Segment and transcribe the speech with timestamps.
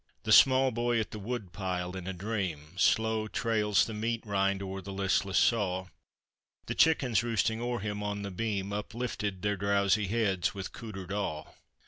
[0.23, 4.81] The small boy at the woodpile, in a dream Slow trails the meat rind o'er
[4.81, 5.89] the listless saw;
[6.65, 11.45] The chickens roosting o'er him on the beam Uplifted their drowsy heads with cootered awe.